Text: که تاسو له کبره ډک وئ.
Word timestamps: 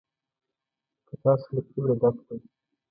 که 1.07 1.13
تاسو 1.21 1.47
له 1.55 1.61
کبره 1.67 1.95
ډک 2.01 2.15
وئ. 2.25 2.39